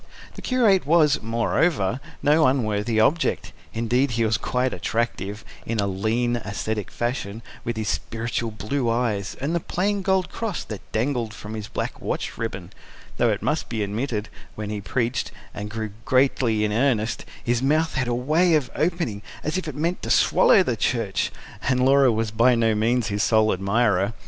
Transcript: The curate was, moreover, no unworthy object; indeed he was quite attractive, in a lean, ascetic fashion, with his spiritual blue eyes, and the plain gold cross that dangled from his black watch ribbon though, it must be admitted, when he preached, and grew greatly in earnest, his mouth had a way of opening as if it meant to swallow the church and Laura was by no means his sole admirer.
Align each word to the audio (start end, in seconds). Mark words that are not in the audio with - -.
The 0.33 0.41
curate 0.41 0.87
was, 0.87 1.21
moreover, 1.21 1.99
no 2.23 2.47
unworthy 2.47 2.99
object; 2.99 3.53
indeed 3.71 4.09
he 4.17 4.25
was 4.25 4.35
quite 4.35 4.73
attractive, 4.73 5.45
in 5.63 5.79
a 5.79 5.85
lean, 5.85 6.37
ascetic 6.37 6.89
fashion, 6.89 7.43
with 7.63 7.77
his 7.77 7.89
spiritual 7.89 8.49
blue 8.49 8.89
eyes, 8.89 9.37
and 9.39 9.53
the 9.53 9.59
plain 9.59 10.01
gold 10.01 10.29
cross 10.31 10.63
that 10.63 10.81
dangled 10.91 11.35
from 11.35 11.53
his 11.53 11.67
black 11.67 12.01
watch 12.01 12.35
ribbon 12.35 12.73
though, 13.17 13.29
it 13.29 13.43
must 13.43 13.69
be 13.69 13.83
admitted, 13.83 14.27
when 14.55 14.71
he 14.71 14.81
preached, 14.81 15.31
and 15.53 15.69
grew 15.69 15.91
greatly 16.03 16.63
in 16.65 16.73
earnest, 16.73 17.23
his 17.43 17.61
mouth 17.61 17.93
had 17.93 18.07
a 18.07 18.15
way 18.15 18.55
of 18.55 18.71
opening 18.75 19.21
as 19.43 19.55
if 19.55 19.67
it 19.67 19.75
meant 19.75 20.01
to 20.01 20.09
swallow 20.09 20.63
the 20.63 20.75
church 20.75 21.31
and 21.61 21.85
Laura 21.85 22.11
was 22.11 22.31
by 22.31 22.55
no 22.55 22.73
means 22.73 23.09
his 23.09 23.21
sole 23.21 23.53
admirer. 23.53 24.13